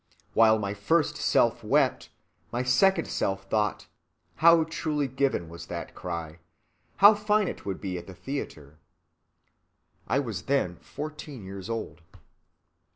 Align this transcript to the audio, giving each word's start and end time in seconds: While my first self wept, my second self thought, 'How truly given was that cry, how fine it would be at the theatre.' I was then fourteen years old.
While 0.33 0.57
my 0.57 0.73
first 0.73 1.15
self 1.15 1.63
wept, 1.63 2.09
my 2.51 2.63
second 2.63 3.05
self 3.07 3.47
thought, 3.51 3.85
'How 4.37 4.63
truly 4.63 5.07
given 5.07 5.47
was 5.47 5.67
that 5.67 5.93
cry, 5.93 6.39
how 6.95 7.13
fine 7.13 7.47
it 7.47 7.67
would 7.67 7.79
be 7.79 7.99
at 7.99 8.07
the 8.07 8.15
theatre.' 8.15 8.79
I 10.07 10.17
was 10.17 10.41
then 10.45 10.77
fourteen 10.77 11.45
years 11.45 11.69
old. 11.69 12.01